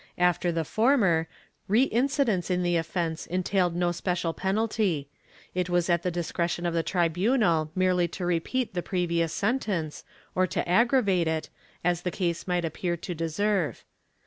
[0.17, 1.27] After the former,
[1.67, 5.09] reincidence in the offence entailed no special penalty;
[5.53, 10.03] it was at the discretion of the tribunal merely to repeat the previous sentence,
[10.33, 11.49] or to aggravate it,
[11.83, 13.83] as the case might appear to deserve.